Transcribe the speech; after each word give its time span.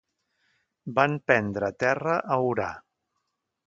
Van 0.95 1.15
prendre 1.29 1.71
terra 1.87 2.19
a 2.39 2.43
Orà. 2.51 2.71